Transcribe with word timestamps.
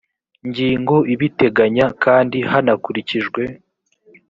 ngingo 0.47 0.95
ibiteganya 1.13 1.85
kandi 2.03 2.37
hanakurikijwe 2.49 3.41